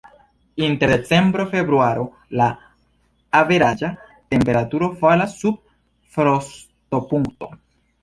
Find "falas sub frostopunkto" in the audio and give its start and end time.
5.05-7.57